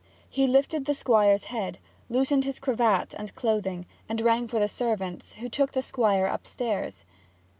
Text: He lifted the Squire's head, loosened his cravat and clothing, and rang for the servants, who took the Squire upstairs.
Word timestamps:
He 0.31 0.47
lifted 0.47 0.85
the 0.85 0.95
Squire's 0.95 1.43
head, 1.43 1.77
loosened 2.09 2.43
his 2.43 2.59
cravat 2.59 3.13
and 3.19 3.35
clothing, 3.35 3.85
and 4.09 4.19
rang 4.19 4.47
for 4.47 4.57
the 4.57 4.67
servants, 4.67 5.33
who 5.33 5.47
took 5.47 5.73
the 5.73 5.83
Squire 5.83 6.25
upstairs. 6.25 7.05